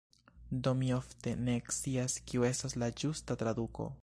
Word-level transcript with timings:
Do 0.67 0.73
mi 0.79 0.89
ofte 0.95 1.35
ne 1.49 1.57
scias, 1.79 2.17
kiu 2.31 2.49
estas 2.53 2.79
la 2.85 2.93
ĝusta 3.05 3.41
traduko. 3.45 3.93